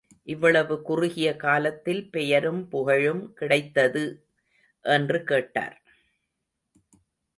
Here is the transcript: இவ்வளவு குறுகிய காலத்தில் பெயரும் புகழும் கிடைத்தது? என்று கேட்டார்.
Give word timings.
இவ்வளவு 0.23 0.81
குறுகிய 0.81 1.35
காலத்தில் 1.35 2.09
பெயரும் 2.09 2.67
புகழும் 2.67 3.33
கிடைத்தது? 3.33 4.05
என்று 4.85 5.23
கேட்டார். 5.23 5.77